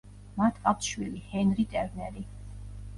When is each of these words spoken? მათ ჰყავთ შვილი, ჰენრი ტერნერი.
მათ 0.37 0.55
ჰყავთ 0.61 0.89
შვილი, 0.89 1.23
ჰენრი 1.35 1.69
ტერნერი. 1.77 2.29